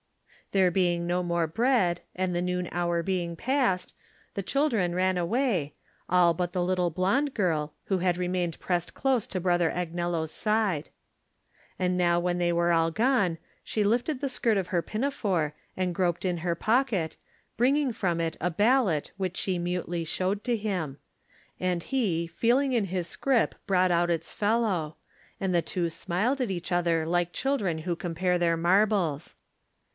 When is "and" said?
2.15-2.35, 11.79-11.95, 15.77-15.95, 21.61-21.83, 25.39-25.55